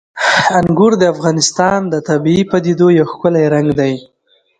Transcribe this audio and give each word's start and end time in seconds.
انګور 0.59 0.93
د 0.97 1.03
افغانستان 1.13 1.79
د 1.93 1.95
طبیعي 2.09 2.43
پدیدو 2.51 2.87
یو 2.97 3.05
ښکلی 3.11 3.45
رنګ 3.55 3.67
دی. 3.79 3.93